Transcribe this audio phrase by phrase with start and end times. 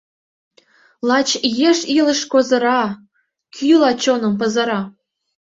[1.07, 1.29] Лач
[1.69, 2.81] еш илыш козыра,
[3.55, 4.81] кӱла чоным пызыра.